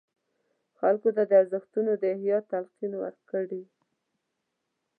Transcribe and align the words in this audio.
خلکو 0.79 1.09
ته 1.15 1.23
د 1.29 1.31
ارزښتونو 1.41 1.91
د 2.01 2.03
احیا 2.15 2.37
تلقین 2.51 2.93
ورکړي. 3.03 3.63